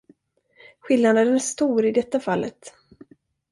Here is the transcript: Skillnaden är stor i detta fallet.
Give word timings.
Skillnaden 0.81 1.35
är 1.35 1.39
stor 1.39 1.85
i 1.85 1.91
detta 1.91 2.19
fallet. 2.19 2.73